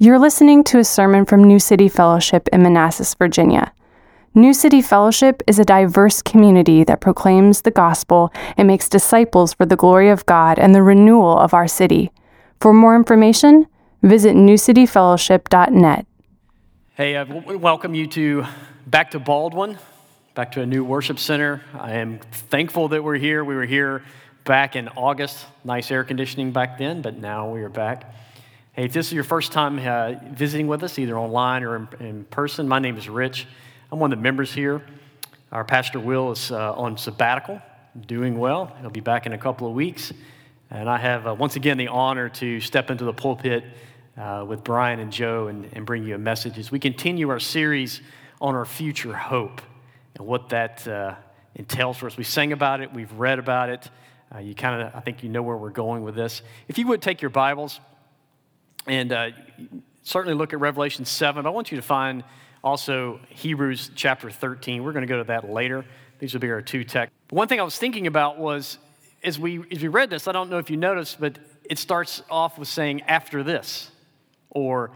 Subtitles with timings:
[0.00, 3.72] You're listening to a sermon from New City Fellowship in Manassas, Virginia.
[4.32, 9.66] New City Fellowship is a diverse community that proclaims the gospel and makes disciples for
[9.66, 12.12] the glory of God and the renewal of our city.
[12.60, 13.66] For more information,
[14.04, 16.06] visit newcityfellowship.net.
[16.94, 18.44] Hey, uh, w- welcome you to
[18.86, 19.78] back to Baldwin,
[20.36, 21.62] back to a new worship center.
[21.76, 23.42] I am thankful that we're here.
[23.42, 24.04] We were here
[24.44, 25.44] back in August.
[25.64, 28.14] Nice air conditioning back then, but now we are back.
[28.78, 31.88] Hey, if this is your first time uh, visiting with us, either online or in,
[31.98, 33.48] in, person, my name is Rich.
[33.90, 34.82] I'm one of the members here.
[35.50, 37.60] Our pastor Will is uh, on sabbatical,
[38.06, 38.72] doing well.
[38.80, 40.12] He'll be back in a couple of weeks.
[40.70, 43.64] And I have, uh, once again, the honor to step into the pulpit
[44.16, 47.40] uh, with Brian and Joe and, and, bring you a message as we continue our
[47.40, 48.00] series
[48.40, 49.60] on our future hope
[50.14, 51.16] and what that uh,
[51.56, 52.16] entails for us.
[52.16, 53.90] We sang about it, we've read about it.
[54.32, 56.42] Uh, you kind of, I think you know where we're going with this.
[56.68, 57.80] If you would take your Bibles,
[58.88, 59.30] and uh,
[60.02, 61.42] certainly look at Revelation 7.
[61.42, 62.24] But I want you to find
[62.64, 64.82] also Hebrews chapter 13.
[64.82, 65.84] We're going to go to that later.
[66.18, 67.14] These will be our two texts.
[67.30, 68.78] One thing I was thinking about was
[69.22, 72.22] as we, as we read this, I don't know if you noticed, but it starts
[72.30, 73.90] off with saying, after this,
[74.50, 74.90] or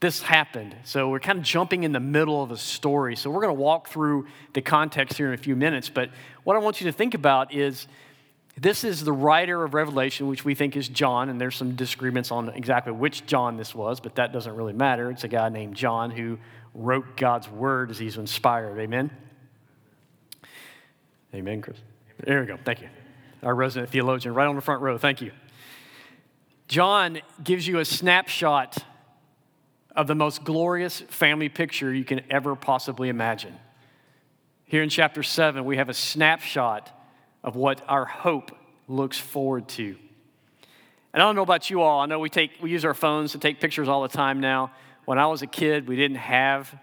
[0.00, 0.76] this happened.
[0.84, 3.16] So we're kind of jumping in the middle of a story.
[3.16, 5.88] So we're going to walk through the context here in a few minutes.
[5.88, 6.10] But
[6.42, 7.86] what I want you to think about is
[8.56, 12.30] this is the writer of Revelation, which we think is John, and there's some disagreements
[12.30, 15.10] on exactly which John this was, but that doesn't really matter.
[15.10, 16.38] It's a guy named John who
[16.72, 18.78] wrote God's word as he's inspired.
[18.78, 19.10] Amen?
[21.34, 21.78] Amen, Chris.
[22.24, 22.56] There we go.
[22.64, 22.88] Thank you.
[23.42, 24.98] Our resident theologian right on the front row.
[24.98, 25.32] Thank you.
[26.68, 28.78] John gives you a snapshot
[29.94, 33.54] of the most glorious family picture you can ever possibly imagine.
[34.64, 36.90] Here in chapter 7, we have a snapshot
[37.44, 38.50] of what our hope
[38.88, 39.96] looks forward to.
[41.12, 42.00] And I don't know about you all.
[42.00, 44.72] I know we take we use our phones to take pictures all the time now.
[45.04, 46.74] When I was a kid, we didn't have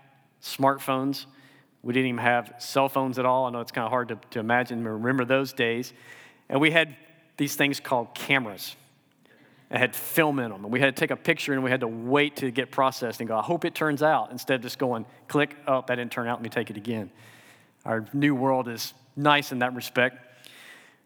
[0.41, 1.25] smartphones.
[1.83, 3.47] We didn't even have cell phones at all.
[3.47, 5.91] I know it's kind of hard to, to imagine remember those days.
[6.47, 6.95] And we had
[7.37, 8.75] these things called cameras.
[9.71, 10.63] It had film in them.
[10.63, 13.19] And we had to take a picture and we had to wait to get processed
[13.19, 16.11] and go, I hope it turns out, instead of just going, click, oh, that didn't
[16.11, 17.09] turn out, let me take it again.
[17.85, 20.17] Our new world is nice in that respect.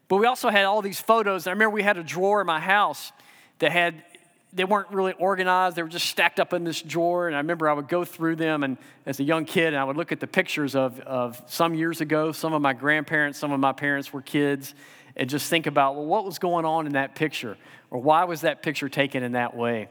[0.08, 1.46] But we also had all these photos.
[1.46, 3.12] I remember we had a drawer in my house
[3.58, 4.04] that had,
[4.52, 5.76] they weren't really organized.
[5.76, 7.26] They were just stacked up in this drawer.
[7.26, 9.84] And I remember I would go through them and as a young kid, and I
[9.84, 12.32] would look at the pictures of, of some years ago.
[12.32, 14.74] Some of my grandparents, some of my parents were kids,
[15.16, 17.56] and just think about, well, what was going on in that picture?
[17.90, 19.88] Or why was that picture taken in that way?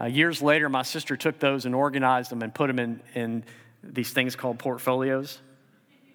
[0.00, 3.44] Uh, years later, my sister took those and organized them and put them in, in
[3.82, 5.40] these things called portfolios.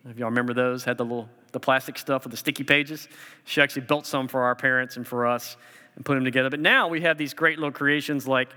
[0.09, 3.07] If y'all remember those, had the little the plastic stuff with the sticky pages.
[3.45, 5.55] She actually built some for our parents and for us
[5.95, 6.49] and put them together.
[6.49, 8.49] But now we have these great little creations like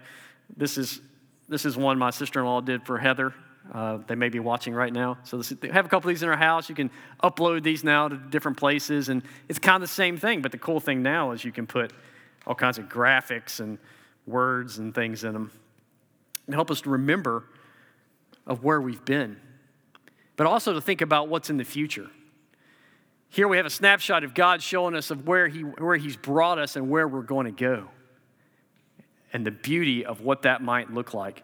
[0.57, 1.01] this is
[1.49, 3.33] this is one my sister-in-law did for Heather.
[3.73, 5.19] Uh, they may be watching right now.
[5.23, 6.69] So this, they have a couple of these in our house.
[6.69, 6.91] You can
[7.23, 10.43] upload these now to different places, and it's kind of the same thing.
[10.43, 11.93] But the cool thing now is you can put
[12.47, 13.79] all kinds of graphics and
[14.27, 15.53] words and things in them
[16.47, 17.45] and help us to remember
[18.47, 19.37] of where we've been,
[20.37, 22.09] but also to think about what's in the future.
[23.37, 26.59] Here we have a snapshot of God showing us of where, he, where He's brought
[26.59, 27.91] us and where we're going to go,
[29.31, 31.43] and the beauty of what that might look like.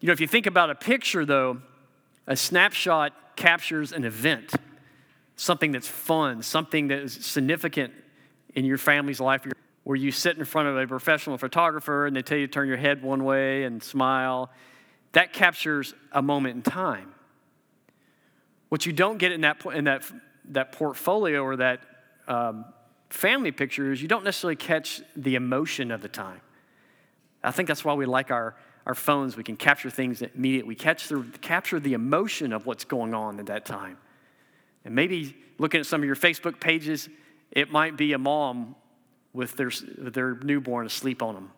[0.00, 1.60] You know, if you think about a picture, though,
[2.26, 4.54] a snapshot captures an event,
[5.36, 7.92] something that's fun, something that is significant
[8.54, 9.46] in your family's life,
[9.82, 12.68] where you sit in front of a professional photographer and they tell you to turn
[12.68, 14.50] your head one way and smile.
[15.12, 17.12] That captures a moment in time.
[18.70, 20.10] What you don't get in that, in that
[20.50, 21.80] that portfolio or that
[22.28, 22.64] um,
[23.10, 26.40] family picture is you don't necessarily catch the emotion of the time.
[27.42, 28.56] I think that's why we like our,
[28.86, 29.36] our phones.
[29.36, 30.68] We can capture things immediately.
[30.68, 33.98] We catch the, capture the emotion of what's going on at that time.
[34.84, 37.08] And maybe looking at some of your Facebook pages,
[37.50, 38.74] it might be a mom
[39.32, 41.50] with their, their newborn asleep on them.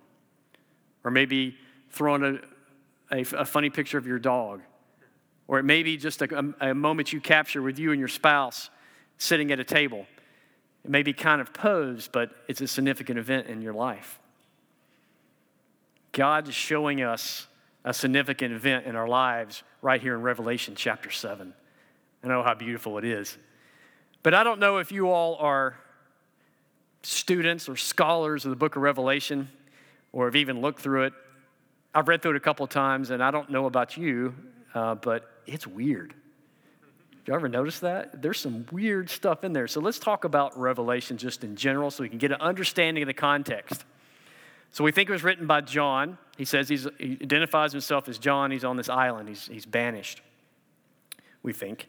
[1.04, 1.56] Or maybe
[1.90, 2.40] throwing
[3.10, 4.60] a, a, a funny picture of your dog.
[5.48, 8.08] Or it may be just a, a, a moment you capture with you and your
[8.08, 8.70] spouse
[9.18, 10.06] sitting at a table.
[10.84, 14.20] It may be kind of posed, but it's a significant event in your life.
[16.12, 17.46] God is showing us
[17.84, 21.52] a significant event in our lives right here in Revelation chapter 7.
[22.22, 23.36] I know how beautiful it is.
[24.22, 25.76] But I don't know if you all are
[27.02, 29.48] students or scholars of the book of Revelation
[30.12, 31.12] or have even looked through it.
[31.94, 34.34] I've read through it a couple times, and I don't know about you,
[34.74, 36.14] uh, but it's weird
[37.26, 38.22] you ever notice that?
[38.22, 39.66] There's some weird stuff in there.
[39.66, 43.08] So let's talk about Revelation just in general so we can get an understanding of
[43.08, 43.84] the context.
[44.70, 46.18] So we think it was written by John.
[46.36, 48.50] He says he identifies himself as John.
[48.50, 50.20] He's on this island, he's, he's banished,
[51.42, 51.88] we think.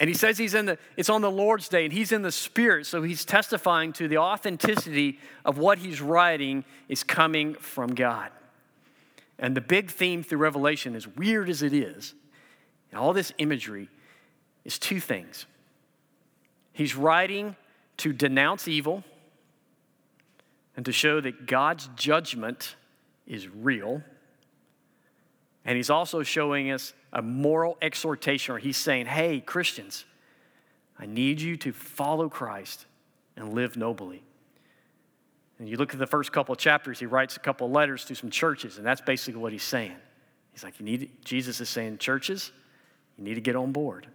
[0.00, 2.32] And he says he's in the, it's on the Lord's day and he's in the
[2.32, 8.30] Spirit, so he's testifying to the authenticity of what he's writing is coming from God.
[9.38, 12.14] And the big theme through Revelation, as weird as it is,
[12.90, 13.88] and all this imagery,
[14.64, 15.46] is two things.
[16.72, 17.56] He's writing
[17.98, 19.04] to denounce evil
[20.76, 22.74] and to show that God's judgment
[23.26, 24.02] is real.
[25.64, 30.04] And he's also showing us a moral exhortation where he's saying, hey, Christians,
[30.98, 32.86] I need you to follow Christ
[33.36, 34.22] and live nobly.
[35.58, 38.04] And you look at the first couple of chapters, he writes a couple of letters
[38.06, 39.94] to some churches, and that's basically what he's saying.
[40.52, 42.50] He's like, you need, Jesus is saying, churches,
[43.16, 44.08] you need to get on board.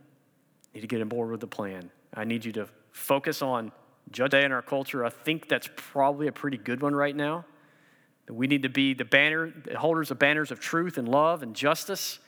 [0.73, 1.89] Need to get on board with the plan.
[2.13, 3.71] I need you to focus on
[4.11, 5.05] judge in our culture.
[5.05, 7.45] I think that's probably a pretty good one right now.
[8.29, 11.55] We need to be the banner, the holders of banners of truth and love and
[11.55, 12.19] justice.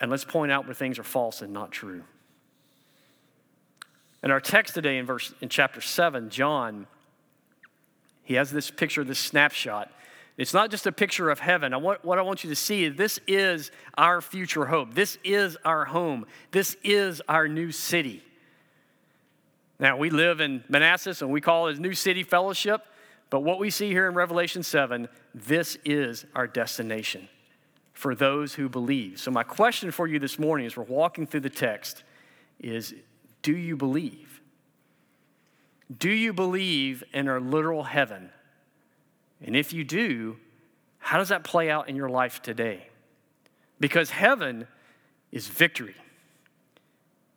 [0.00, 2.04] And let's point out where things are false and not true.
[4.22, 6.86] In our text today in verse in chapter 7, John,
[8.22, 9.90] he has this picture, this snapshot.
[10.40, 11.74] It's not just a picture of heaven.
[11.74, 14.94] I want, what I want you to see is this is our future hope.
[14.94, 16.24] This is our home.
[16.50, 18.22] This is our new city.
[19.78, 22.86] Now, we live in Manassas and we call it New City Fellowship,
[23.28, 27.28] but what we see here in Revelation 7, this is our destination
[27.92, 29.20] for those who believe.
[29.20, 32.02] So, my question for you this morning as we're walking through the text
[32.58, 32.94] is
[33.42, 34.40] Do you believe?
[35.94, 38.30] Do you believe in our literal heaven?
[39.44, 40.36] And if you do,
[40.98, 42.88] how does that play out in your life today?
[43.78, 44.66] Because heaven
[45.32, 45.94] is victory.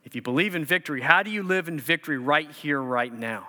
[0.04, 3.48] If you believe in victory, how do you live in victory right here, right now?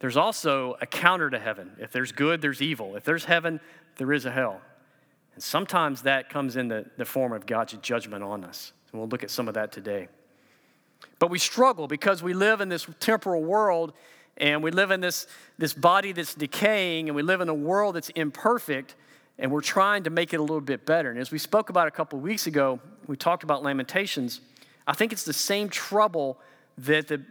[0.00, 1.70] There's also a counter to heaven.
[1.78, 2.96] If there's good, there's evil.
[2.96, 3.60] If there's heaven,
[3.96, 4.60] there is a hell.
[5.34, 8.72] And sometimes that comes in the, the form of God's judgment on us.
[8.90, 10.08] And we'll look at some of that today.
[11.18, 13.92] But we struggle because we live in this temporal world
[14.36, 15.26] and we live in this,
[15.58, 18.94] this body that's decaying and we live in a world that's imperfect
[19.38, 21.10] and we're trying to make it a little bit better.
[21.10, 24.40] And as we spoke about a couple weeks ago, we talked about Lamentations.
[24.86, 26.38] I think it's the same trouble
[26.78, 27.22] that the,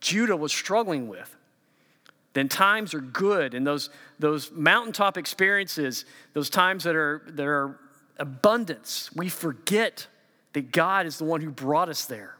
[0.00, 1.36] Judah was struggling with.
[2.32, 7.80] Then times are good, and those, those mountaintop experiences, those times that are, that are
[8.18, 10.06] abundance, we forget
[10.52, 12.36] that God is the one who brought us there.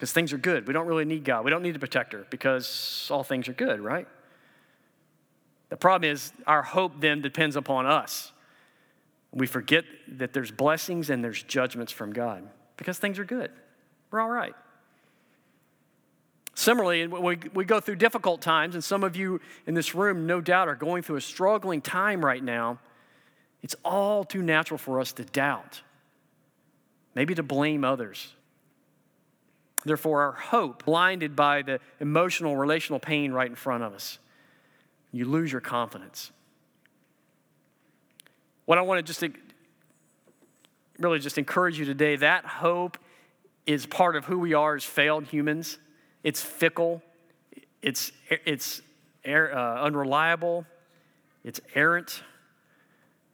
[0.00, 0.66] Because things are good.
[0.66, 1.44] We don't really need God.
[1.44, 4.08] We don't need a protector because all things are good, right?
[5.68, 8.32] The problem is our hope then depends upon us.
[9.30, 12.48] We forget that there's blessings and there's judgments from God
[12.78, 13.50] because things are good.
[14.10, 14.54] We're all right.
[16.54, 20.40] Similarly, we, we go through difficult times, and some of you in this room, no
[20.40, 22.78] doubt, are going through a struggling time right now.
[23.62, 25.82] It's all too natural for us to doubt,
[27.14, 28.34] maybe to blame others.
[29.84, 34.18] Therefore, our hope, blinded by the emotional, relational pain right in front of us,
[35.12, 36.30] you lose your confidence.
[38.66, 39.24] What I want to just
[40.98, 42.98] really just encourage you today that hope
[43.66, 45.78] is part of who we are as failed humans.
[46.22, 47.02] It's fickle,
[47.82, 48.82] it's, it's
[49.26, 50.66] er, uh, unreliable,
[51.42, 52.22] it's errant.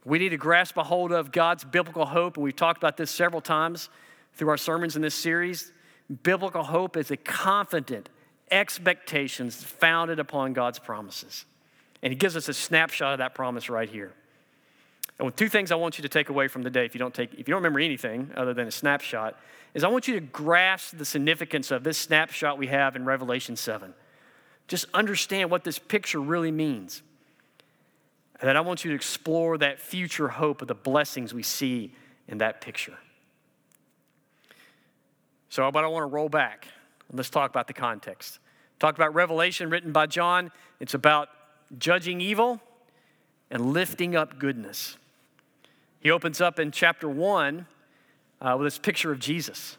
[0.04, 3.11] We need to grasp a hold of God's biblical hope, and we've talked about this
[3.11, 3.88] several times
[4.35, 5.73] through our sermons in this series.
[6.22, 8.08] Biblical hope is a confident
[8.50, 11.44] expectations founded upon God's promises.
[12.02, 14.12] And He gives us a snapshot of that promise right here.
[15.18, 16.98] And with two things I want you to take away from the day, if you
[16.98, 19.38] don't take, if you don't remember anything other than a snapshot,
[19.75, 23.56] is I want you to grasp the significance of this snapshot we have in Revelation
[23.56, 23.94] 7.
[24.68, 27.02] Just understand what this picture really means.
[28.40, 31.94] And then I want you to explore that future hope of the blessings we see
[32.28, 32.98] in that picture.
[35.49, 36.69] So, but I want to roll back.
[37.12, 38.38] Let's talk about the context.
[38.79, 40.50] Talk about Revelation written by John.
[40.81, 41.29] It's about
[41.79, 42.61] judging evil
[43.50, 44.97] and lifting up goodness.
[46.00, 47.67] He opens up in chapter 1
[48.41, 49.76] uh, with this picture of Jesus.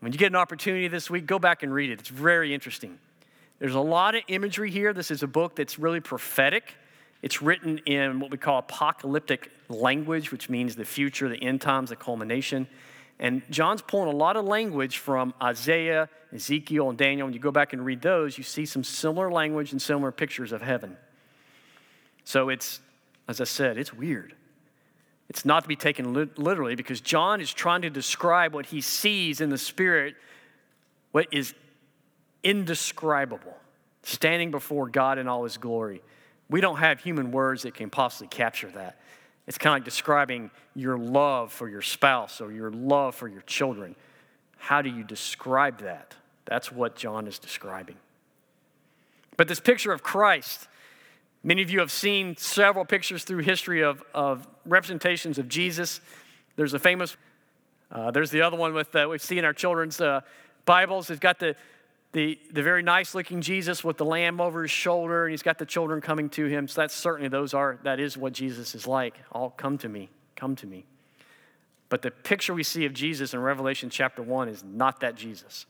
[0.00, 2.00] When you get an opportunity this week, go back and read it.
[2.00, 2.98] It's very interesting.
[3.58, 4.92] There's a lot of imagery here.
[4.92, 6.74] This is a book that's really prophetic.
[7.22, 11.90] It's written in what we call apocalyptic language, which means the future, the end times,
[11.90, 12.66] the culmination.
[13.18, 17.26] And John's pulling a lot of language from Isaiah, Ezekiel, and Daniel.
[17.26, 20.52] When you go back and read those, you see some similar language and similar pictures
[20.52, 20.96] of heaven.
[22.24, 22.80] So it's,
[23.26, 24.34] as I said, it's weird.
[25.28, 29.40] It's not to be taken literally because John is trying to describe what he sees
[29.40, 30.14] in the Spirit,
[31.12, 31.54] what is
[32.44, 33.56] indescribable,
[34.02, 36.02] standing before God in all his glory.
[36.48, 39.00] We don't have human words that can possibly capture that.
[39.46, 43.42] It's kind of like describing your love for your spouse or your love for your
[43.42, 43.94] children.
[44.58, 46.14] How do you describe that?
[46.46, 47.96] That's what John is describing.
[49.36, 50.66] But this picture of Christ,
[51.44, 56.00] many of you have seen several pictures through history of, of representations of Jesus.
[56.56, 57.16] There's a famous,
[57.90, 60.22] uh, there's the other one with uh, we see in our children's uh,
[60.64, 61.10] Bibles.
[61.10, 61.54] It's got the,
[62.16, 65.58] the, the very nice looking Jesus with the lamb over his shoulder, and he's got
[65.58, 66.66] the children coming to him.
[66.66, 69.18] So that's certainly those are that is what Jesus is like.
[69.32, 70.86] All come to me, come to me.
[71.90, 75.66] But the picture we see of Jesus in Revelation chapter 1 is not that Jesus.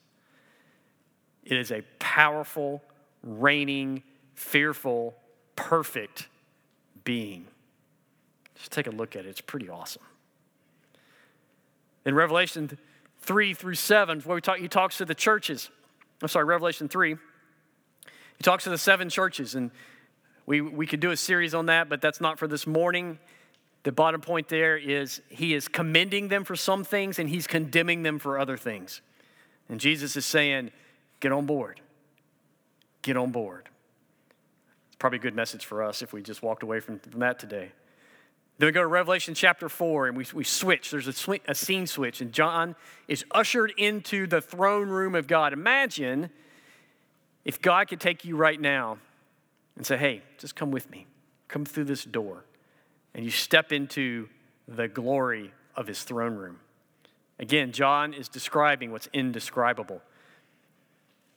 [1.43, 2.81] It is a powerful,
[3.25, 5.17] reigning, fearful,
[5.57, 6.29] perfect
[7.03, 7.49] being.
[8.55, 9.31] Just take a look at it.
[9.31, 10.05] It's pretty awesome.
[12.05, 12.79] In Revelation
[13.23, 15.71] 3 through 7, where we talk, he talks to the churches.
[16.23, 17.15] I'm sorry, Revelation 3.
[17.15, 19.71] He talks to the seven churches, and
[20.47, 23.19] we, we could do a series on that, but that's not for this morning.
[23.83, 28.03] The bottom point there is he is commending them for some things and he's condemning
[28.03, 29.01] them for other things.
[29.69, 30.73] And Jesus is saying,
[31.21, 31.81] get on board.
[33.03, 33.69] Get on board.
[34.89, 37.39] It's probably a good message for us if we just walked away from, from that
[37.39, 37.73] today.
[38.59, 40.91] Then we go to Revelation chapter 4 and we, we switch.
[40.91, 42.75] There's a, sw- a scene switch, and John
[43.07, 45.53] is ushered into the throne room of God.
[45.53, 46.31] Imagine
[47.45, 48.99] if God could take you right now
[49.77, 51.07] and say, hey, just come with me,
[51.49, 52.45] come through this door
[53.17, 54.29] and you step into
[54.69, 56.59] the glory of his throne room.
[57.39, 60.03] Again, John is describing what's indescribable.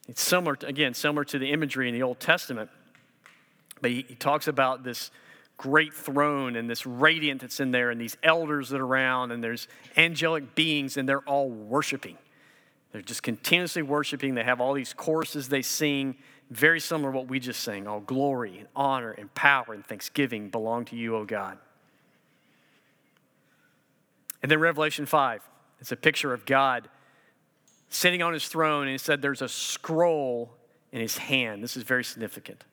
[0.09, 2.69] It's similar, to, again, similar to the imagery in the Old Testament,
[3.81, 5.09] but he, he talks about this
[5.59, 9.43] great throne and this radiant that's in there, and these elders that are around, and
[9.43, 12.17] there's angelic beings, and they're all worshiping.
[12.93, 14.35] They're just continuously worshiping.
[14.35, 16.15] They have all these choruses they sing,
[16.49, 17.87] very similar to what we just sang.
[17.87, 21.57] All glory and honor and power and thanksgiving belong to you, O God.
[24.41, 25.41] And then Revelation 5,
[25.81, 26.87] it's a picture of God
[27.89, 30.51] sitting on his throne, and he said there's a scroll
[30.93, 31.61] in his hand.
[31.61, 32.63] This is very significant.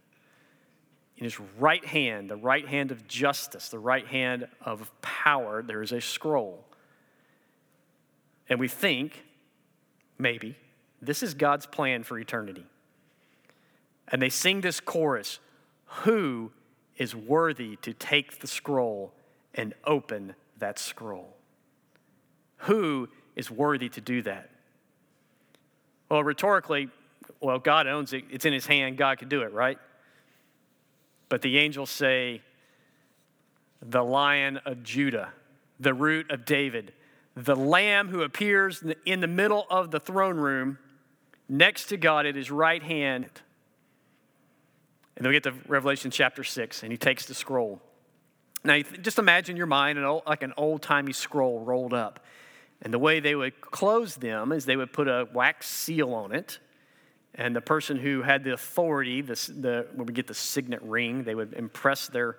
[1.16, 5.82] In his right hand, the right hand of justice, the right hand of power, there
[5.82, 6.64] is a scroll.
[8.48, 9.24] And we think,
[10.18, 10.56] maybe,
[11.00, 12.66] this is God's plan for eternity.
[14.08, 15.40] And they sing this chorus
[16.02, 16.52] Who
[16.96, 19.12] is worthy to take the scroll
[19.54, 21.34] and open that scroll?
[22.58, 24.50] Who is worthy to do that?
[26.08, 26.88] Well, rhetorically,
[27.40, 28.24] well, God owns it.
[28.30, 28.96] It's in his hand.
[28.96, 29.78] God can do it, right?
[31.28, 32.42] But the angels say,
[33.82, 35.32] the lion of Judah,
[35.78, 36.92] the root of David,
[37.34, 40.78] the lamb who appears in the middle of the throne room
[41.48, 43.24] next to God at his right hand.
[45.16, 47.80] And then we get to Revelation chapter 6, and he takes the scroll.
[48.64, 52.24] Now, just imagine your mind like an old timey scroll rolled up.
[52.82, 56.34] And the way they would close them is they would put a wax seal on
[56.34, 56.58] it.
[57.36, 61.24] And the person who had the authority, the, the, when we get the signet ring,
[61.24, 62.36] they would impress their,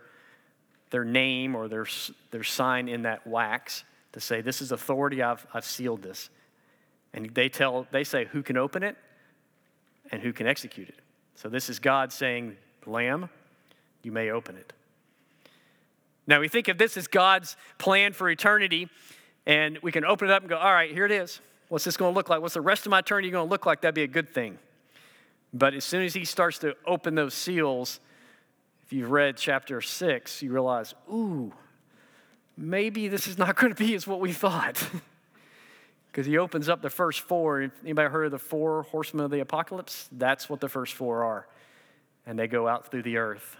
[0.90, 1.86] their name or their,
[2.32, 6.30] their sign in that wax to say, This is authority, I've, I've sealed this.
[7.14, 8.98] And they, tell, they say who can open it
[10.12, 11.00] and who can execute it.
[11.36, 13.30] So this is God saying, Lamb,
[14.02, 14.74] you may open it.
[16.26, 18.90] Now we think of this as God's plan for eternity.
[19.46, 21.40] And we can open it up and go, all right, here it is.
[21.70, 22.42] What's this going to look like?
[22.42, 23.82] What's the rest of my eternity going to look like?
[23.82, 24.60] That'd be a good thing.
[25.58, 28.00] But as soon as he starts to open those seals,
[28.86, 31.52] if you've read chapter six, you realize, ooh,
[32.56, 34.88] maybe this is not going to be as what we thought.
[36.10, 37.70] Because he opens up the first four.
[37.84, 40.10] Anybody heard of the four horsemen of the apocalypse?
[40.12, 41.48] That's what the first four are.
[42.26, 43.56] And they go out through the earth.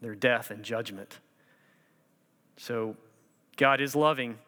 [0.00, 1.18] They're death and judgment.
[2.58, 2.94] So
[3.56, 4.38] God is loving,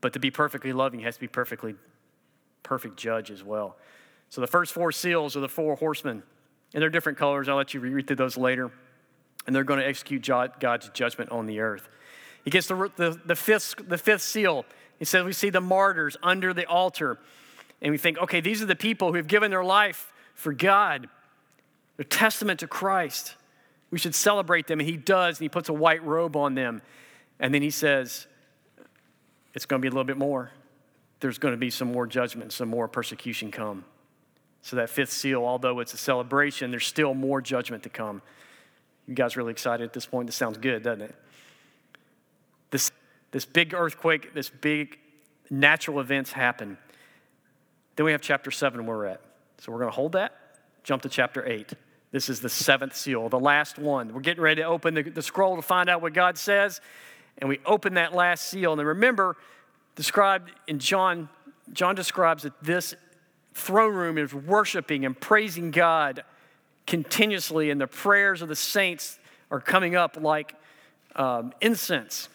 [0.00, 1.74] but to be perfectly loving, he has to be perfectly
[2.62, 3.74] perfect judge as well.
[4.30, 6.22] So the first four seals are the four horsemen,
[6.72, 7.48] and they're different colors.
[7.48, 8.70] I'll let you read through those later.
[9.46, 10.22] And they're going to execute
[10.60, 11.88] God's judgment on the earth.
[12.44, 14.64] He gets the, the, the, fifth, the fifth seal.
[14.98, 17.18] He says, We see the martyrs under the altar.
[17.82, 21.08] And we think, okay, these are the people who have given their life for God,
[21.96, 23.34] their testament to Christ.
[23.90, 24.78] We should celebrate them.
[24.80, 26.82] And he does, and he puts a white robe on them.
[27.38, 28.26] And then he says,
[29.54, 30.50] it's going to be a little bit more.
[31.20, 33.84] There's going to be some more judgment, some more persecution come.
[34.62, 38.20] So, that fifth seal, although it's a celebration, there's still more judgment to come.
[39.06, 40.26] You guys really excited at this point?
[40.26, 41.14] This sounds good, doesn't it?
[42.70, 42.92] This,
[43.30, 44.98] this big earthquake, this big
[45.48, 46.76] natural events happen.
[47.96, 49.20] Then we have chapter 7 where we're at.
[49.58, 50.34] So, we're going to hold that,
[50.84, 51.72] jump to chapter 8.
[52.12, 54.12] This is the seventh seal, the last one.
[54.12, 56.80] We're getting ready to open the, the scroll to find out what God says.
[57.38, 58.72] And we open that last seal.
[58.72, 59.36] And remember,
[59.94, 61.28] described in John,
[61.72, 62.94] John describes that this
[63.60, 66.24] throne room is worshiping and praising God
[66.86, 69.18] continuously, and the prayers of the saints
[69.50, 70.54] are coming up like
[71.16, 72.28] um, incense.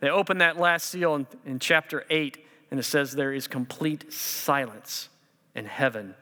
[0.00, 4.12] They open that last seal in, in chapter 8, and it says there is complete
[4.12, 5.08] silence
[5.54, 6.14] in heaven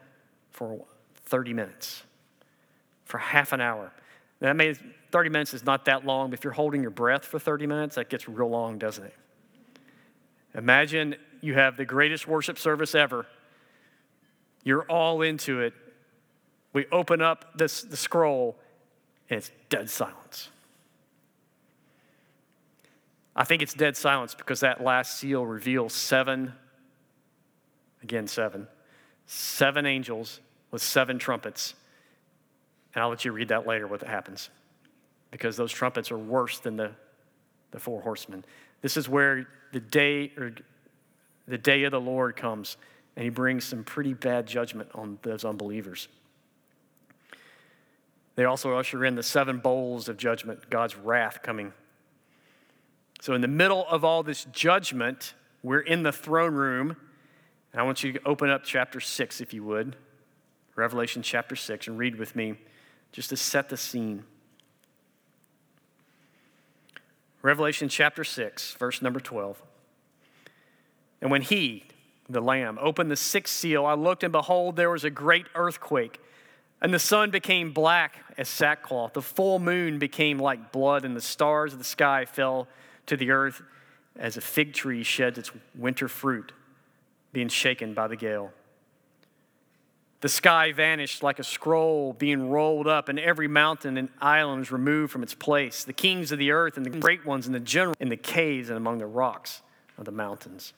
[0.51, 0.85] for
[1.27, 2.03] 30 minutes,
[3.05, 3.93] for half an hour.
[4.41, 4.75] That may,
[5.11, 7.97] 30 minutes is not that long, but if you're holding your breath for 30 minutes,
[7.97, 9.15] that gets real long, doesn't it?
[10.55, 13.27] Imagine you have the greatest worship service ever.
[14.67, 15.75] You're all into it.
[16.73, 18.57] We open up this, the scroll,
[19.31, 20.49] and it's dead silence.
[23.37, 26.53] I think it's dead silence because that last seal reveals seven,
[28.03, 28.67] again, seven,
[29.27, 30.41] seven angels
[30.73, 31.75] with seven trumpets.
[32.93, 34.51] And I'll let you read that later what happens
[35.31, 36.91] because those trumpets are worse than the,
[37.71, 38.45] the four horsemen.
[38.83, 40.53] This is where the day or
[41.47, 42.77] the day of the Lord comes
[43.17, 46.09] and he brings some pretty bad judgment on those unbelievers.
[48.37, 51.73] They also usher in the seven bowls of judgment, God's wrath coming
[53.21, 56.97] so, in the middle of all this judgment, we're in the throne room.
[57.73, 59.97] And I want you to open up chapter 6, if you would.
[60.77, 62.55] Revelation chapter 6, and read with me
[63.13, 64.25] just to set the scene.
[67.43, 69.63] Revelation chapter 6, verse number 12.
[71.21, 71.85] And when he,
[72.29, 76.21] the Lamb, opened the sixth seal, I looked, and behold, there was a great earthquake.
[76.83, 79.15] And the sun became black as sackcloth.
[79.15, 82.69] The full moon became like blood, and the stars of the sky fell
[83.07, 83.63] to the earth
[84.19, 86.53] as a fig tree sheds its winter fruit,
[87.33, 88.53] being shaken by the gale.
[90.21, 94.73] The sky vanished like a scroll being rolled up, and every mountain and island was
[94.73, 95.85] removed from its place.
[95.85, 98.69] The kings of the earth and the great ones and the general in the caves
[98.69, 99.63] and among the rocks
[99.99, 100.73] of the mountains.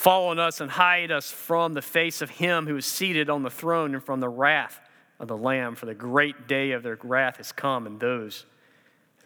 [0.00, 3.42] Fall on us and hide us from the face of him who is seated on
[3.42, 4.80] the throne and from the wrath
[5.18, 8.46] of the Lamb, for the great day of their wrath has come, and those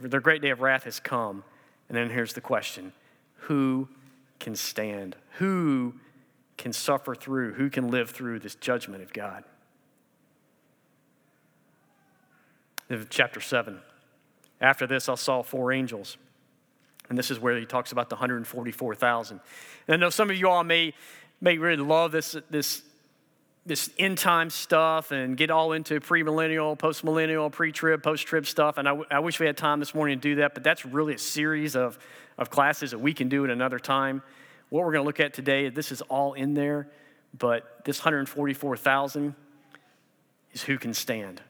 [0.01, 1.45] their great day of wrath has come.
[1.89, 2.93] And then here's the question
[3.37, 3.89] Who
[4.41, 5.15] can stand?
[5.39, 5.95] Who
[6.57, 7.53] can suffer through?
[7.53, 9.45] Who can live through this judgment of God?
[13.11, 13.79] Chapter 7.
[14.61, 16.17] After this, I saw four angels.
[17.09, 19.41] And this is where he talks about the 144,000.
[19.89, 20.95] And I know some of you all may,
[21.41, 22.83] may really love this, this
[23.67, 28.79] this end time stuff and get all into premillennial, postmillennial, pre trib, post trib stuff.
[28.79, 31.15] And I, I wish we had time this morning to do that, but that's really
[31.15, 31.99] a series of,
[32.37, 34.23] of classes that we can do at another time.
[34.69, 36.89] What we're going to look at today, this is all in there,
[37.37, 39.35] but this 144,000
[40.53, 41.41] is who can stand.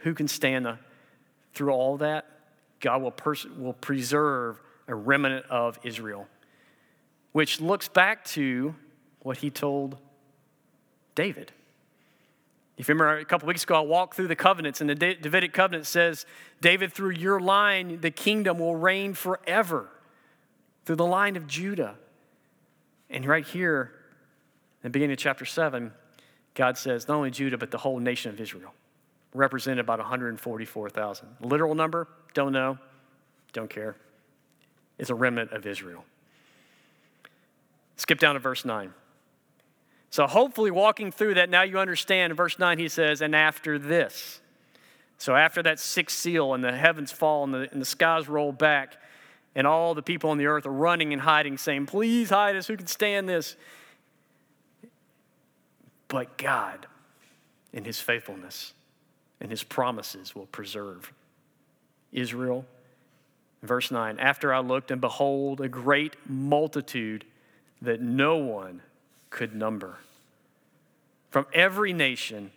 [0.00, 0.78] Who can stand the,
[1.54, 2.26] through all that?
[2.80, 6.26] God will, pers- will preserve a remnant of Israel,
[7.32, 8.74] which looks back to
[9.20, 9.96] what he told
[11.14, 11.52] David.
[12.76, 15.52] If you remember a couple weeks ago, I walked through the covenants, and the Davidic
[15.52, 16.26] covenant says,
[16.60, 19.88] David, through your line, the kingdom will reign forever,
[20.84, 21.96] through the line of Judah.
[23.08, 23.92] And right here,
[24.82, 25.90] in the beginning of chapter 7,
[26.54, 28.74] God says, not only Judah, but the whole nation of Israel,
[29.32, 31.28] represented about 144,000.
[31.40, 32.78] Literal number, don't know,
[33.52, 33.96] don't care.
[34.98, 36.04] It's a remnant of Israel.
[37.96, 38.92] Skip down to verse 9.
[40.10, 42.30] So, hopefully, walking through that, now you understand.
[42.30, 44.40] In verse 9, he says, And after this.
[45.18, 48.52] So, after that sixth seal and the heavens fall and the, and the skies roll
[48.52, 48.96] back,
[49.54, 52.66] and all the people on the earth are running and hiding, saying, Please hide us,
[52.66, 53.56] who can stand this?
[56.08, 56.86] But God,
[57.72, 58.74] in his faithfulness
[59.40, 61.12] and his promises, will preserve
[62.12, 62.64] Israel.
[63.62, 67.24] Verse 9 After I looked, and behold, a great multitude
[67.82, 68.82] that no one
[69.30, 69.98] could number.
[71.30, 72.50] From every nation,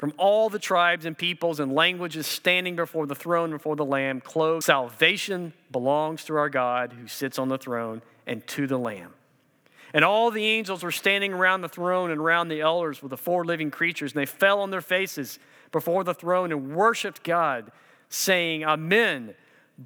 [0.00, 4.20] from all the tribes and peoples and languages standing before the throne, before the Lamb,
[4.20, 4.64] clothed.
[4.64, 9.12] Salvation belongs to our God who sits on the throne and to the Lamb.
[9.92, 13.16] And all the angels were standing around the throne and around the elders with the
[13.16, 15.38] four living creatures, and they fell on their faces
[15.72, 17.70] before the throne and worshiped God,
[18.08, 19.34] saying, Amen,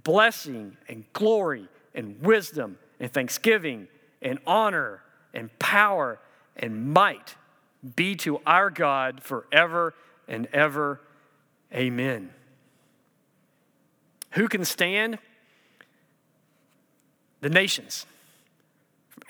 [0.02, 3.86] blessing and glory and wisdom and thanksgiving
[4.20, 5.02] and honor
[5.32, 6.18] and power
[6.56, 7.36] and might
[7.96, 9.94] be to our God forever
[10.26, 11.00] and ever.
[11.72, 12.30] Amen.
[14.32, 15.18] Who can stand?
[17.40, 18.06] The nations.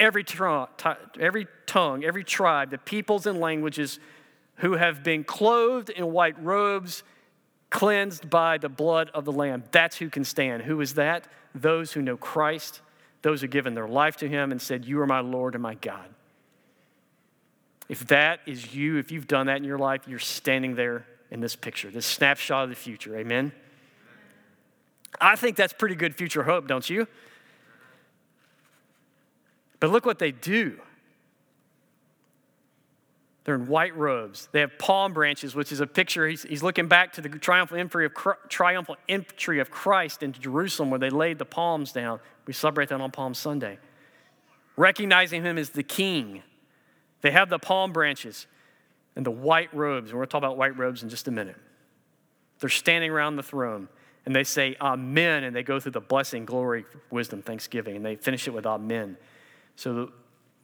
[0.00, 0.24] Every,
[1.20, 3.98] every tongue, every tribe, the peoples and languages
[4.56, 7.02] who have been clothed in white robes,
[7.74, 9.64] cleansed by the blood of the Lamb.
[9.72, 10.62] That's who can stand.
[10.62, 11.26] Who is that?
[11.56, 12.80] Those who know Christ,
[13.22, 15.62] those who have given their life to Him and said, You are my Lord and
[15.62, 16.06] my God.
[17.88, 21.40] If that is you, if you've done that in your life, you're standing there in
[21.40, 23.16] this picture, this snapshot of the future.
[23.16, 23.50] Amen?
[25.20, 27.08] I think that's pretty good future hope, don't you?
[29.80, 30.78] But look what they do.
[33.44, 34.48] They're in white robes.
[34.52, 36.26] They have palm branches, which is a picture.
[36.26, 38.12] He's, he's looking back to the triumphal entry, of,
[38.48, 42.20] triumphal entry of Christ into Jerusalem where they laid the palms down.
[42.46, 43.78] We celebrate that on Palm Sunday.
[44.76, 46.42] Recognizing him as the king.
[47.20, 48.46] They have the palm branches
[49.14, 50.10] and the white robes.
[50.10, 51.56] And we're going to talk about white robes in just a minute.
[52.60, 53.88] They're standing around the throne
[54.24, 55.44] and they say, Amen.
[55.44, 57.96] And they go through the blessing, glory, wisdom, thanksgiving.
[57.96, 59.18] And they finish it with Amen.
[59.76, 60.12] So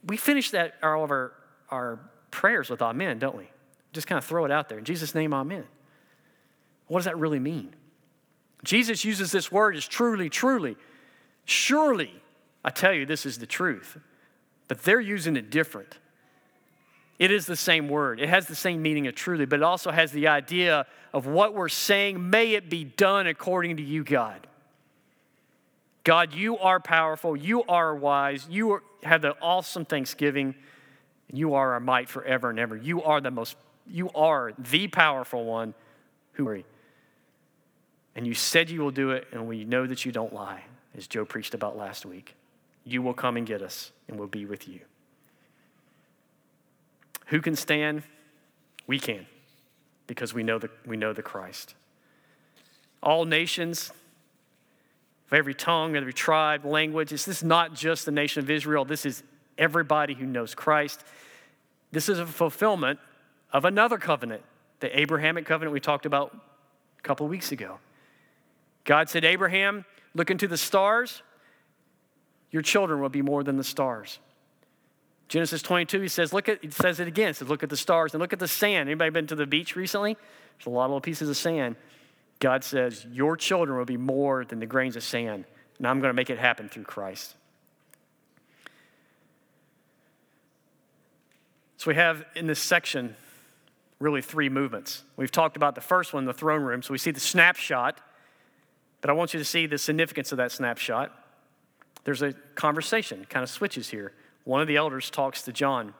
[0.06, 1.32] we finish that all of our,
[1.68, 3.50] our prayers with amen, don't we?
[3.92, 4.78] Just kind of throw it out there.
[4.78, 5.64] In Jesus' name, amen.
[6.86, 7.74] What does that really mean?
[8.64, 10.76] Jesus uses this word as truly, truly.
[11.44, 12.12] Surely,
[12.64, 13.98] I tell you, this is the truth.
[14.68, 15.98] But they're using it different.
[17.18, 19.90] It is the same word, it has the same meaning of truly, but it also
[19.90, 22.30] has the idea of what we're saying.
[22.30, 24.46] May it be done according to you, God.
[26.02, 30.54] God, you are powerful, you are wise, you are, have the awesome thanksgiving.
[31.30, 32.76] And you are our might forever and ever.
[32.76, 35.74] You are the most, you are the powerful one
[36.32, 36.62] who.
[38.16, 40.64] And you said you will do it, and we know that you don't lie,
[40.96, 42.34] as Joe preached about last week.
[42.84, 44.80] You will come and get us, and we'll be with you.
[47.26, 48.02] Who can stand?
[48.88, 49.26] We can,
[50.08, 51.76] because we know the, we know the Christ.
[53.02, 53.92] All nations,
[55.28, 57.10] of every tongue, every tribe, language.
[57.10, 58.84] This is not just the nation of Israel.
[58.84, 59.22] This is
[59.56, 61.04] everybody who knows Christ.
[61.92, 62.98] This is a fulfillment
[63.52, 64.42] of another covenant,
[64.80, 66.36] the Abrahamic covenant we talked about
[66.98, 67.78] a couple weeks ago.
[68.84, 71.22] God said, Abraham, look into the stars,
[72.50, 74.18] your children will be more than the stars.
[75.28, 77.28] Genesis 22, he says, look at, he says it again.
[77.28, 78.88] He says, look at the stars and look at the sand.
[78.88, 80.16] Anybody been to the beach recently?
[80.58, 81.76] There's a lot of little pieces of sand.
[82.40, 85.44] God says, your children will be more than the grains of sand.
[85.78, 87.36] And I'm going to make it happen through Christ.
[91.80, 93.16] So we have in this section
[94.00, 95.02] really three movements.
[95.16, 96.82] We've talked about the first one, the throne room.
[96.82, 97.98] So we see the snapshot,
[99.00, 101.10] but I want you to see the significance of that snapshot.
[102.04, 104.12] There's a conversation, kind of switches here.
[104.44, 105.94] One of the elders talks to John.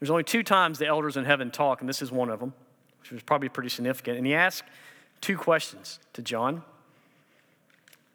[0.00, 2.54] There's only two times the elders in heaven talk, and this is one of them,
[3.00, 4.16] which was probably pretty significant.
[4.16, 4.64] And he asked
[5.20, 6.62] two questions to John.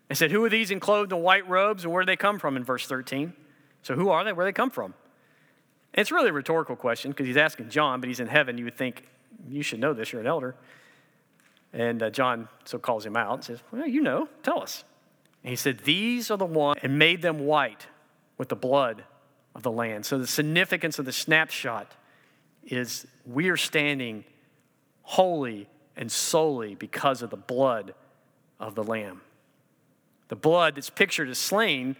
[0.09, 2.39] He said, Who are these in clothed in white robes, and where do they come
[2.39, 3.33] from in verse 13?
[3.83, 4.33] So who are they?
[4.33, 4.95] Where do they come from?
[5.97, 8.57] It's really a rhetorical question because he's asking John, but he's in heaven.
[8.57, 9.07] You would think,
[9.49, 10.55] you should know this, you're an elder.
[11.73, 14.83] And uh, John so calls him out and says, Well, you know, tell us.
[15.43, 17.87] And he said, These are the ones and made them white
[18.37, 19.03] with the blood
[19.55, 20.03] of the Lamb.
[20.03, 21.91] So the significance of the snapshot
[22.63, 24.23] is we are standing
[25.01, 27.95] holy and solely because of the blood
[28.59, 29.21] of the Lamb.
[30.27, 31.95] The blood that's pictured as slain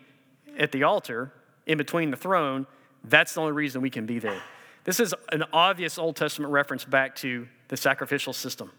[0.58, 1.34] at the altar
[1.66, 2.68] in between the throne
[3.04, 4.42] that's the only reason we can be there.
[4.84, 8.72] This is an obvious Old Testament reference back to the sacrificial system.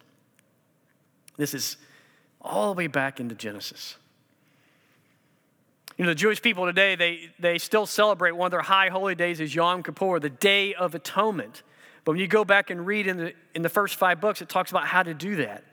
[1.36, 1.76] This is
[2.40, 3.96] all the way back into Genesis.
[5.96, 9.16] You know, the Jewish people today, they, they still celebrate one of their high holy
[9.16, 11.62] days is Yom Kippur, the Day of Atonement.
[12.04, 14.48] But when you go back and read in the, in the first five books, it
[14.48, 15.64] talks about how to do that.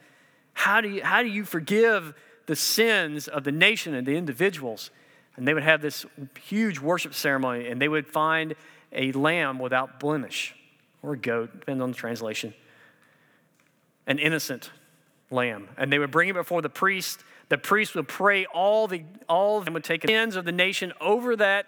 [0.53, 2.15] How do you, how do you forgive
[2.47, 4.89] the sins of the nation and the individuals?
[5.37, 6.05] And they would have this
[6.43, 8.55] huge worship ceremony, and they would find
[8.93, 10.55] a lamb without blemish,
[11.03, 12.53] or a goat, depending on the translation,
[14.07, 14.71] an innocent
[15.29, 15.67] lamb.
[15.77, 17.23] And they would bring it before the priest.
[17.49, 20.51] The priest would pray all the all of them would take the sins of the
[20.51, 21.67] nation over that,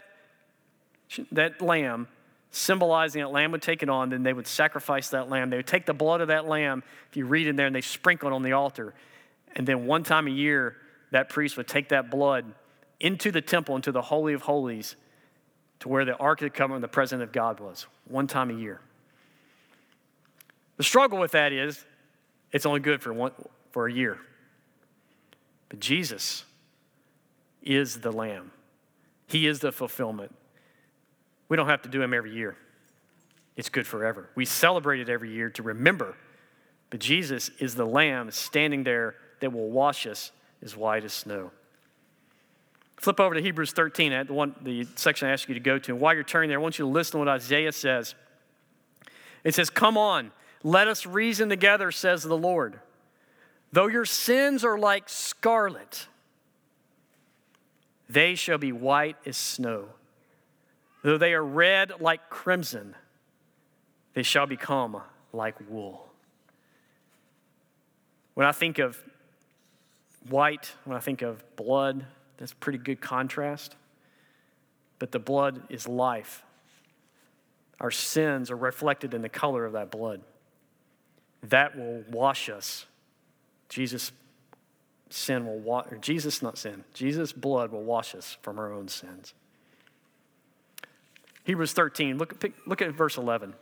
[1.31, 2.07] that lamb,
[2.51, 4.09] symbolizing that lamb would take it on.
[4.09, 5.49] Then they would sacrifice that lamb.
[5.49, 7.81] They would take the blood of that lamb, if you read in there, and they
[7.81, 8.93] sprinkle it on the altar.
[9.55, 10.77] And then one time a year,
[11.11, 12.45] that priest would take that blood
[12.99, 14.95] into the temple, into the Holy of Holies,
[15.79, 18.53] to where the Ark of the Covenant, the presence of God was, one time a
[18.53, 18.81] year.
[20.77, 21.83] The struggle with that is
[22.51, 23.31] it's only good for, one,
[23.71, 24.19] for a year.
[25.69, 26.45] But Jesus
[27.61, 28.51] is the Lamb,
[29.27, 30.33] He is the fulfillment.
[31.49, 32.57] We don't have to do Him every year,
[33.55, 34.29] it's good forever.
[34.35, 36.15] We celebrate it every year to remember,
[36.89, 40.31] but Jesus is the Lamb standing there that will wash us
[40.63, 41.51] as white as snow.
[42.97, 45.91] Flip over to Hebrews 13, the, one, the section I asked you to go to.
[45.91, 48.15] And while you're turning there, I want you to listen to what Isaiah says.
[49.43, 50.31] It says, Come on,
[50.63, 52.79] Let us reason together, says the Lord.
[53.71, 56.07] Though your sins are like scarlet,
[58.09, 59.89] they shall be white as snow.
[61.03, 62.95] Though they are red like crimson,
[64.13, 66.07] they shall become like wool.
[68.33, 68.97] When I think of
[70.29, 72.05] white, when I think of blood,
[72.37, 73.75] that's pretty good contrast.
[74.99, 76.43] But the blood is life.
[77.79, 80.21] Our sins are reflected in the color of that blood.
[81.43, 82.85] That will wash us.
[83.69, 84.11] Jesus'
[85.09, 88.87] sin will wash, or Jesus, not sin, Jesus' blood will wash us from our own
[88.87, 89.33] sins.
[91.43, 93.53] Hebrews 13, look, look at verse 11.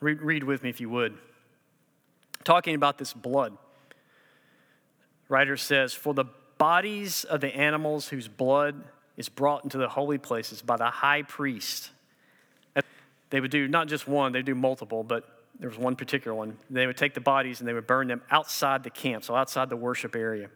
[0.00, 1.18] Read, read with me if you would.
[2.44, 3.58] Talking about this blood,
[5.28, 6.26] writer says, For the
[6.58, 8.82] bodies of the animals whose blood
[9.16, 11.90] is brought into the holy places by the high priest.
[13.30, 15.24] They would do not just one, they would do multiple, but
[15.58, 16.56] there was one particular one.
[16.70, 19.68] They would take the bodies and they would burn them outside the camp, so outside
[19.68, 20.48] the worship area.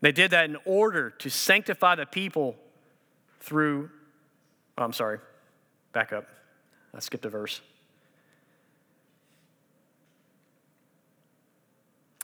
[0.00, 2.56] They did that in order to sanctify the people
[3.40, 3.90] through,
[4.78, 5.18] oh, I'm sorry,
[5.92, 6.26] back up.
[6.94, 7.60] I skipped a verse.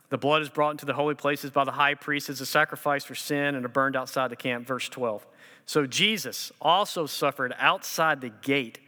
[0.09, 3.03] The blood is brought into the holy places by the high priest as a sacrifice
[3.03, 4.65] for sin and are burned outside the camp.
[4.65, 5.25] Verse 12.
[5.65, 8.79] So Jesus also suffered outside the gate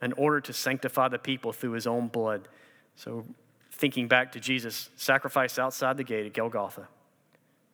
[0.00, 2.48] in order to sanctify the people through his own blood.
[2.94, 3.26] So
[3.70, 6.88] thinking back to Jesus' sacrifice outside the gate at Golgotha.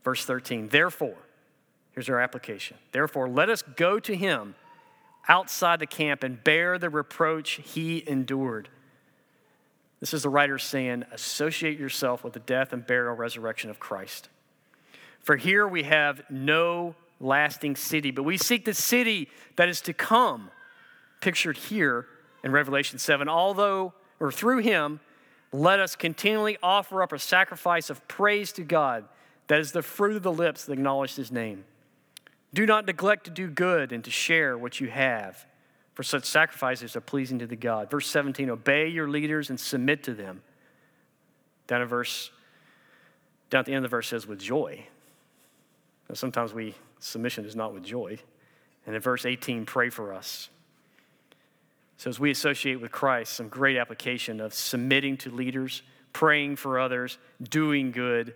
[0.03, 0.69] Verse 13.
[0.69, 1.17] Therefore,
[1.93, 2.77] here's our application.
[2.91, 4.57] Therefore, let us go to him
[5.29, 8.69] outside the camp and bear the reproach he endured.
[10.03, 14.31] This is the writer saying, associate yourself with the death and burial resurrection of Christ.
[15.21, 19.93] For here we have no lasting city, but we seek the city that is to
[19.93, 20.51] come,
[21.21, 22.07] pictured here
[22.43, 23.29] in Revelation 7.
[23.29, 24.99] Although, or through him,
[25.53, 29.05] let us continually offer up a sacrifice of praise to God,
[29.47, 31.63] that is the fruit of the lips that acknowledge his name.
[32.53, 35.47] Do not neglect to do good and to share what you have
[35.95, 37.91] for such sacrifices are pleasing to the God.
[37.91, 40.43] Verse 17, obey your leaders and submit to them.
[41.67, 42.31] Down at verse,
[43.51, 44.87] down at the end of the verse says, with joy.
[46.09, 48.19] Now, sometimes we, submission is not with joy.
[48.87, 50.49] And in verse 18, pray for us.
[51.99, 56.81] So as we associate with Christ, some great application of submitting to leaders, praying for
[56.81, 58.35] others, doing good,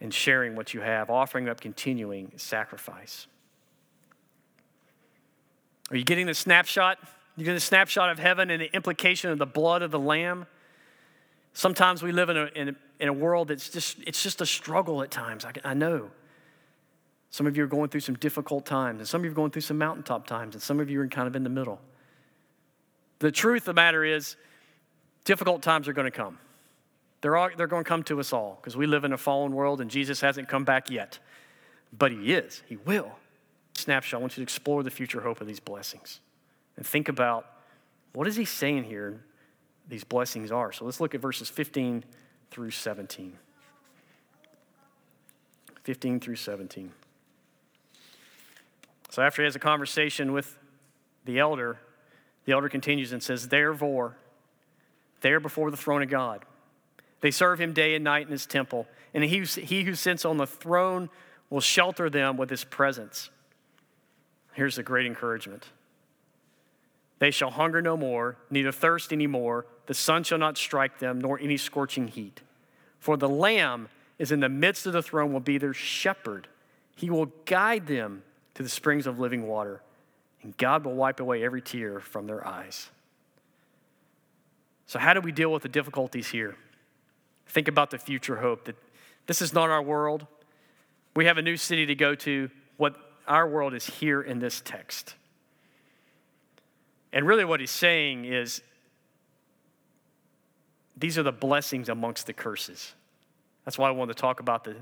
[0.00, 3.26] and sharing what you have, offering up continuing sacrifice.
[5.90, 6.98] Are you getting the snapshot?
[7.36, 10.46] You get a snapshot of heaven and the implication of the blood of the Lamb?
[11.52, 14.46] Sometimes we live in a, in a, in a world that's just, it's just a
[14.46, 15.44] struggle at times.
[15.44, 16.10] I, I know.
[17.30, 19.50] Some of you are going through some difficult times, and some of you are going
[19.50, 21.80] through some mountaintop times, and some of you are kind of in the middle.
[23.18, 24.36] The truth of the matter is,
[25.24, 26.38] difficult times are going to come.
[27.20, 29.52] They're, all, they're going to come to us all because we live in a fallen
[29.52, 31.18] world and Jesus hasn't come back yet.
[31.96, 33.12] But He is, He will
[33.78, 36.20] snapshot, I want you to explore the future hope of these blessings
[36.76, 37.46] and think about
[38.12, 39.20] what is he saying here
[39.88, 40.72] these blessings are.
[40.72, 42.04] So let's look at verses 15
[42.50, 43.38] through 17.
[45.84, 46.92] 15 through 17.
[49.10, 50.58] So after he has a conversation with
[51.24, 51.78] the elder,
[52.44, 54.16] the elder continues and says, Therefore,
[55.22, 56.44] there before the throne of God,
[57.20, 60.36] they serve him day and night in his temple, and he, he who sits on
[60.36, 61.08] the throne
[61.50, 63.30] will shelter them with his presence.
[64.58, 65.68] Here's a great encouragement
[67.20, 69.66] They shall hunger no more, neither thirst any more.
[69.86, 72.40] The sun shall not strike them, nor any scorching heat.
[72.98, 76.48] For the Lamb is in the midst of the throne, will be their shepherd.
[76.96, 79.80] He will guide them to the springs of living water,
[80.42, 82.90] and God will wipe away every tear from their eyes.
[84.86, 86.56] So, how do we deal with the difficulties here?
[87.46, 88.74] Think about the future hope that
[89.28, 90.26] this is not our world.
[91.14, 92.50] We have a new city to go to.
[92.76, 95.14] What our world is here in this text.
[97.12, 98.62] And really, what he's saying is
[100.96, 102.94] these are the blessings amongst the curses.
[103.64, 104.76] That's why I wanted to talk about the,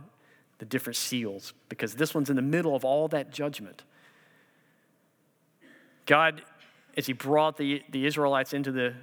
[0.58, 3.84] the different seals, because this one's in the middle of all that judgment.
[6.06, 6.42] God,
[6.96, 8.94] as he brought the, the Israelites into the,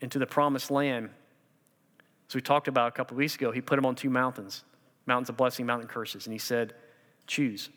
[0.00, 1.10] into the promised land,
[2.28, 4.64] as we talked about a couple of weeks ago, he put them on two mountains
[5.06, 6.26] mountains of blessing, mountain curses.
[6.26, 6.72] And he said,
[7.26, 7.68] Choose.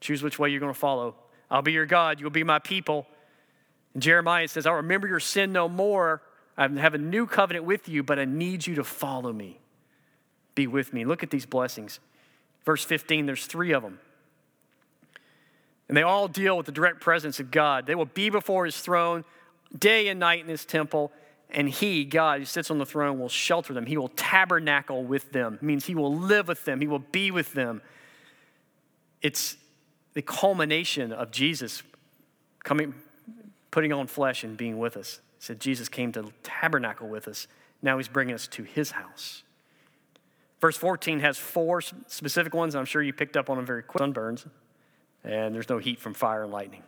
[0.00, 1.14] Choose which way you're going to follow.
[1.50, 3.06] I'll be your God, you'll be my people.
[3.94, 6.22] And Jeremiah says, I'll remember your sin no more.
[6.56, 9.58] I have a new covenant with you, but I need you to follow me.
[10.54, 11.04] Be with me.
[11.04, 12.00] Look at these blessings.
[12.64, 13.98] Verse 15, there's three of them.
[15.88, 17.86] And they all deal with the direct presence of God.
[17.86, 19.24] They will be before his throne
[19.76, 21.12] day and night in his temple,
[21.48, 23.86] and he, God, who sits on the throne, will shelter them.
[23.86, 25.54] He will tabernacle with them.
[25.54, 27.82] It means he will live with them, he will be with them.
[29.22, 29.56] It's
[30.20, 31.82] the culmination of Jesus
[32.62, 32.92] coming,
[33.70, 35.20] putting on flesh and being with us.
[35.38, 37.46] He said Jesus came to tabernacle with us.
[37.80, 39.44] Now he's bringing us to his house.
[40.60, 42.74] Verse 14 has four specific ones.
[42.74, 44.02] I'm sure you picked up on them very quick.
[44.02, 44.46] Sunburns,
[45.24, 46.82] and there's no heat from fire and lightning.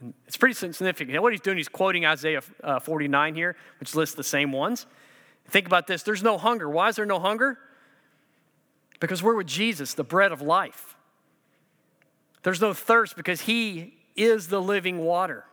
[0.00, 1.10] And it's pretty significant.
[1.10, 4.86] Now, what he's doing, he's quoting Isaiah uh, 49 here, which lists the same ones.
[5.48, 6.70] Think about this there's no hunger.
[6.70, 7.58] Why is there no hunger?
[9.00, 10.94] Because we're with Jesus, the bread of life.
[12.42, 15.44] There's no thirst because he is the living water.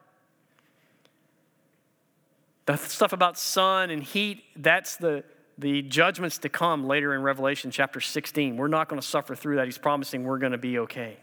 [2.65, 5.23] The stuff about sun and heat, that's the,
[5.57, 8.57] the judgments to come later in Revelation chapter 16.
[8.57, 9.65] We're not going to suffer through that.
[9.65, 11.17] He's promising we're going to be okay.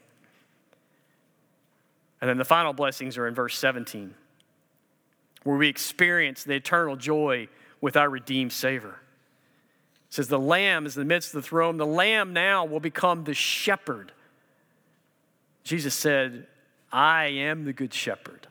[2.21, 4.15] And then the final blessings are in verse 17,
[5.43, 7.49] where we experience the eternal joy
[7.83, 8.99] with our redeemed Savior.
[10.09, 11.77] It says, The Lamb is in the midst of the throne.
[11.77, 14.13] The Lamb now will become the shepherd.
[15.65, 16.47] Jesus said,
[16.93, 18.47] I am the good shepherd,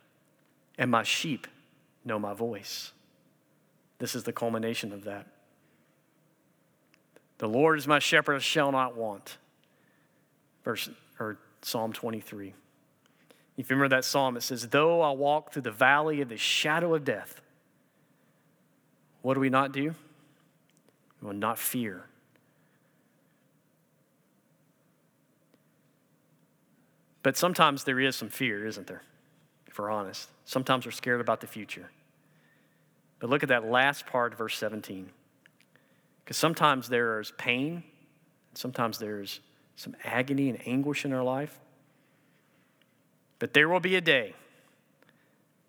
[0.78, 1.47] and my sheep
[2.04, 2.91] know my voice.
[3.99, 5.28] This is the culmination of that.
[7.38, 9.38] The Lord is my shepherd, I shall not want.
[10.63, 12.54] Verse or Psalm 23.
[13.56, 16.38] If you remember that psalm, it says, Though I walk through the valley of the
[16.38, 17.41] shadow of death,
[19.21, 19.93] what do we not do?
[21.21, 22.06] We will not fear.
[27.24, 29.02] But sometimes there is some fear, isn't there?
[29.66, 30.30] If we're honest.
[30.46, 31.90] Sometimes we're scared about the future.
[33.20, 35.10] But look at that last part, verse 17.
[36.24, 37.84] Because sometimes there is pain,
[38.54, 39.40] sometimes there's
[39.78, 41.58] some agony and anguish in our life.
[43.40, 44.34] But there will be a day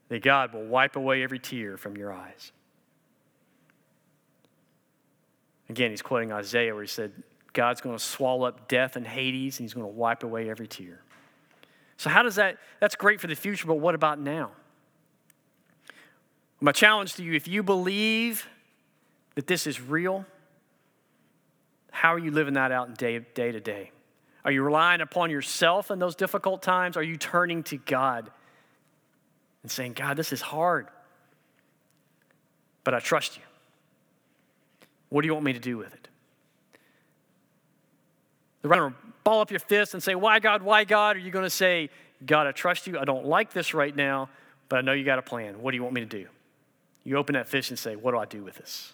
[0.09, 2.53] that God will wipe away every tear from your eyes.
[5.69, 7.12] Again, he's quoting Isaiah where he said,
[7.53, 10.67] God's going to swallow up death and Hades, and he's going to wipe away every
[10.67, 11.04] tear.
[11.96, 12.59] So, how does that?
[12.80, 14.50] That's great for the future, but what about now?
[16.61, 18.48] My challenge to you if you believe
[19.35, 20.24] that this is real,
[21.90, 23.90] how are you living that out day, day to day?
[24.44, 26.96] Are you relying upon yourself in those difficult times?
[26.96, 28.30] Are you turning to God
[29.62, 30.88] and saying, God, this is hard,
[32.83, 33.42] but I trust you?
[35.09, 36.09] What do you want me to do with it?
[38.62, 41.16] The runner ball up your fist and say, Why God, why God?
[41.16, 41.90] Are you going to say,
[42.24, 42.98] God, I trust you.
[42.98, 44.28] I don't like this right now,
[44.68, 45.60] but I know you got a plan.
[45.60, 46.26] What do you want me to do?
[47.02, 48.92] You open that fish and say, What do I do with this?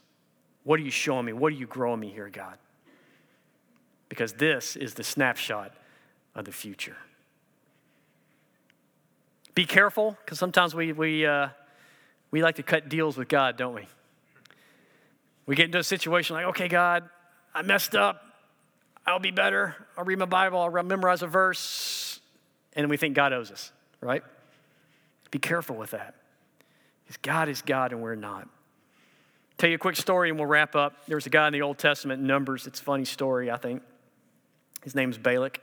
[0.64, 1.32] What are you showing me?
[1.32, 2.58] What are you growing me here, God?
[4.08, 5.72] Because this is the snapshot
[6.34, 6.96] of the future.
[9.54, 11.48] Be careful, because sometimes we, we, uh,
[12.30, 13.86] we like to cut deals with God, don't we?
[15.46, 17.08] We get into a situation like, okay, God,
[17.54, 18.22] I messed up.
[19.06, 19.74] I'll be better.
[19.96, 20.58] I'll read my Bible.
[20.60, 22.20] I'll memorize a verse.
[22.74, 24.22] And we think God owes us, right?
[25.30, 26.14] Be careful with that.
[27.04, 28.48] Because God is God and we're not.
[29.58, 31.06] Tell you a quick story and we'll wrap up.
[31.06, 32.66] There was a guy in the Old Testament, Numbers.
[32.66, 33.82] It's a funny story, I think.
[34.82, 35.60] His name's Balak.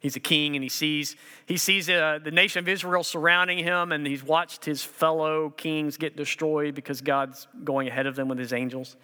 [0.00, 1.16] He's a king and he sees,
[1.46, 5.96] he sees uh, the nation of Israel surrounding him and he's watched his fellow kings
[5.96, 8.96] get destroyed because God's going ahead of them with his angels.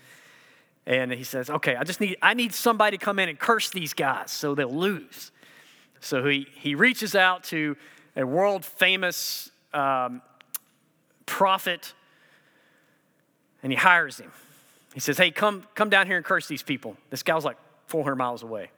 [0.86, 3.70] And he says, okay, I just need, I need somebody to come in and curse
[3.70, 5.30] these guys so they'll lose.
[6.00, 7.76] So he, he reaches out to
[8.16, 10.22] a world famous um,
[11.26, 11.92] prophet
[13.62, 14.32] and he hires him.
[14.94, 16.96] He says, hey, come, come down here and curse these people.
[17.10, 18.70] This guy's like 400 miles away.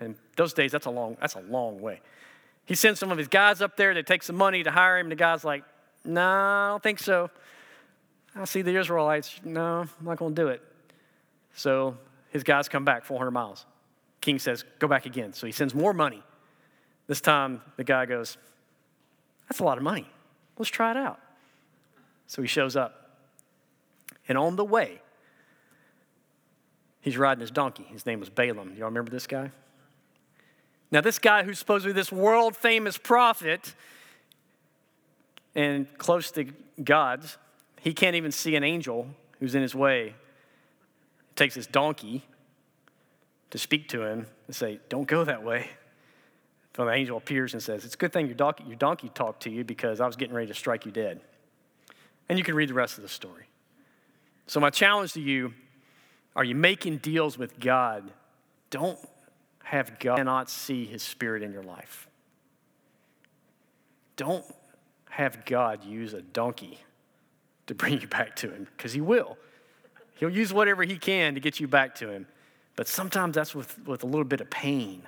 [0.00, 2.00] And those days, that's a long, that's a long way.
[2.66, 3.94] He sends some of his guys up there.
[3.94, 5.08] They take some money to hire him.
[5.08, 5.64] The guy's like,
[6.04, 7.30] no, I don't think so.
[8.36, 9.40] I see the Israelites.
[9.42, 10.62] No, I'm not going to do it.
[11.58, 11.96] So
[12.30, 13.66] his guys come back 400 miles.
[14.20, 15.32] King says, Go back again.
[15.32, 16.22] So he sends more money.
[17.08, 18.38] This time the guy goes,
[19.48, 20.08] That's a lot of money.
[20.56, 21.18] Let's try it out.
[22.28, 23.18] So he shows up.
[24.28, 25.00] And on the way,
[27.00, 27.86] he's riding his donkey.
[27.90, 28.74] His name was Balaam.
[28.76, 29.50] Y'all remember this guy?
[30.92, 33.74] Now, this guy who's supposed to be this world famous prophet
[35.56, 36.46] and close to
[36.82, 37.36] God's,
[37.80, 39.08] he can't even see an angel
[39.40, 40.14] who's in his way
[41.38, 42.24] takes his donkey
[43.50, 45.70] to speak to him and say, Don't go that way.
[46.76, 49.42] So the angel appears and says, It's a good thing your donkey, your donkey talked
[49.44, 51.20] to you because I was getting ready to strike you dead.
[52.28, 53.46] And you can read the rest of the story.
[54.46, 55.54] So, my challenge to you
[56.36, 58.10] are you making deals with God?
[58.70, 58.98] Don't
[59.64, 62.08] have God not see his spirit in your life.
[64.16, 64.44] don't
[65.10, 66.78] have God use a donkey
[67.66, 69.36] to bring you back to Him, because He will.
[70.18, 72.26] He'll use whatever He can to get you back to Him.
[72.76, 75.02] But sometimes that's with, with a little bit of pain.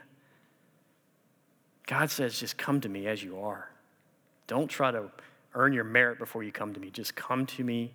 [1.86, 3.68] God says, just come to me as you are.
[4.46, 5.10] Don't try to
[5.54, 6.90] earn your merit before you come to me.
[6.90, 7.92] Just come to me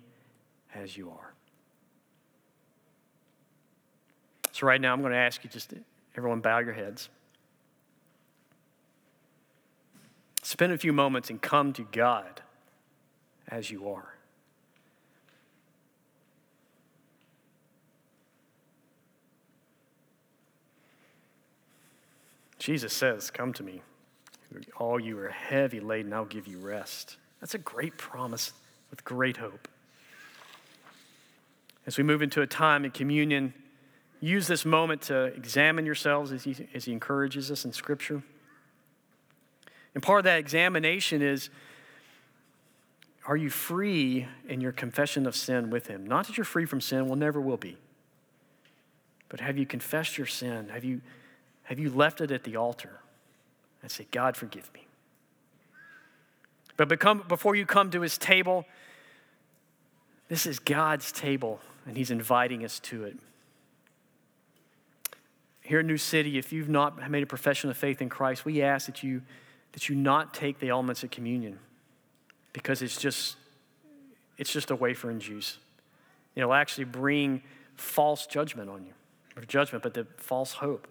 [0.74, 1.32] as you are.
[4.52, 5.74] So, right now, I'm going to ask you just
[6.16, 7.10] everyone bow your heads.
[10.42, 12.40] Spend a few moments and come to God
[13.48, 14.15] as you are.
[22.66, 23.80] Jesus says, Come to me.
[24.76, 27.16] All you are heavy laden, I'll give you rest.
[27.40, 28.52] That's a great promise
[28.90, 29.68] with great hope.
[31.86, 33.54] As we move into a time in communion,
[34.18, 38.24] use this moment to examine yourselves as he, as he encourages us in Scripture.
[39.94, 41.50] And part of that examination is
[43.28, 46.04] are you free in your confession of sin with Him?
[46.04, 47.76] Not that you're free from sin, well, never will be.
[49.28, 50.68] But have you confessed your sin?
[50.70, 51.00] Have you,
[51.66, 53.00] have you left it at the altar
[53.82, 54.86] and say, God, forgive me?
[56.76, 58.64] But become, before you come to His table,
[60.28, 63.16] this is God's table, and He's inviting us to it.
[65.60, 68.62] Here in New City, if you've not made a profession of faith in Christ, we
[68.62, 69.22] ask that you,
[69.72, 71.58] that you not take the elements of communion
[72.52, 73.36] because it's just,
[74.38, 75.58] it's just a wafer and juice.
[76.36, 77.42] It'll actually bring
[77.74, 78.92] false judgment on you,
[79.36, 80.86] or judgment, but the false hope.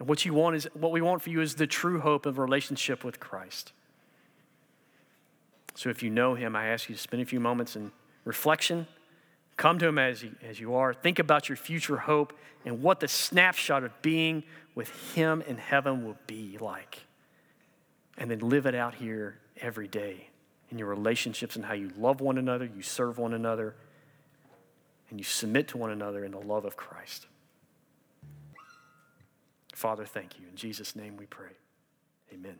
[0.00, 2.38] And what you want is what we want for you is the true hope of
[2.38, 3.72] relationship with Christ.
[5.76, 7.92] So if you know him, I ask you to spend a few moments in
[8.24, 8.86] reflection.
[9.56, 10.94] Come to him as you, as you are.
[10.94, 12.32] Think about your future hope
[12.64, 14.42] and what the snapshot of being
[14.74, 17.00] with him in heaven will be like.
[18.16, 20.28] And then live it out here every day
[20.70, 23.74] in your relationships and how you love one another, you serve one another,
[25.10, 27.26] and you submit to one another in the love of Christ.
[29.80, 30.46] Father, thank you.
[30.46, 31.52] In Jesus' name we pray.
[32.34, 32.58] Amen.